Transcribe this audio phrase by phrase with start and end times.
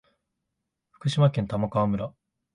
[0.89, 2.11] 福島県玉川村